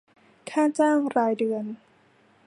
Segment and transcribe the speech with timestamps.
[0.49, 1.65] ค่าจ้างรายเดือน